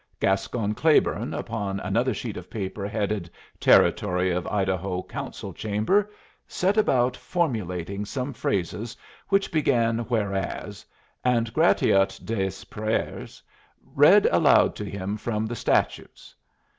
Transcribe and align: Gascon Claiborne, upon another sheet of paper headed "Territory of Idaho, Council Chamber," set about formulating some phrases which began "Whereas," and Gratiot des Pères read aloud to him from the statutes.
Gascon 0.19 0.73
Claiborne, 0.73 1.31
upon 1.31 1.79
another 1.79 2.11
sheet 2.11 2.35
of 2.35 2.49
paper 2.49 2.87
headed 2.87 3.29
"Territory 3.59 4.31
of 4.31 4.47
Idaho, 4.47 5.03
Council 5.03 5.53
Chamber," 5.53 6.09
set 6.47 6.75
about 6.75 7.15
formulating 7.15 8.05
some 8.05 8.33
phrases 8.33 8.97
which 9.29 9.51
began 9.51 9.99
"Whereas," 9.99 10.83
and 11.23 11.53
Gratiot 11.53 12.19
des 12.25 12.65
Pères 12.65 13.39
read 13.93 14.25
aloud 14.31 14.75
to 14.77 14.85
him 14.85 15.17
from 15.17 15.45
the 15.45 15.55
statutes. 15.55 16.33